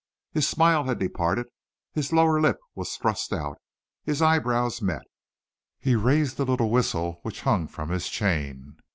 [0.31, 1.45] His smile had departed,
[1.93, 3.57] his lower lip was thrust out,
[4.03, 5.03] his eyebrows met.
[5.79, 8.77] He raised the little whistle which hung from his chain.